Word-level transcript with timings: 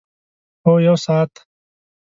هو، 0.65 0.73
یوه 0.85 0.97
ساعت 1.05 1.33